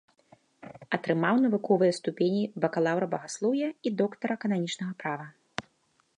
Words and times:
Атрымаў 0.97 1.35
навуковыя 1.45 1.97
ступені 1.99 2.41
бакалаўра 2.65 3.05
багаслоўя 3.15 3.67
і 3.71 3.89
доктара 4.01 4.33
кананічнага 4.47 4.93
права. 5.07 5.25